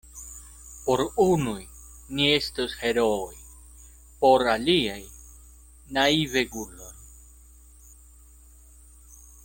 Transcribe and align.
Por 0.85 1.01
unuj, 1.25 1.59
ni 2.19 2.25
estos 2.37 2.73
herooj; 2.79 3.37
por 4.23 4.47
aliaj, 4.55 4.99
naiveguloj. 5.99 6.93